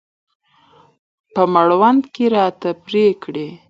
په 1.33 1.43
مړوند 1.53 2.03
کې 2.13 2.25
راته 2.35 2.69
پرې 2.85 3.05
کړي. 3.23 3.49